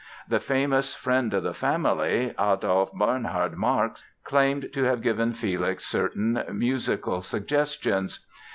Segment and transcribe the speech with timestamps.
[0.27, 6.43] The famous friend of the family, Adolph Bernhard Marx, claimed to have given Felix certain
[6.51, 8.25] musical suggestions.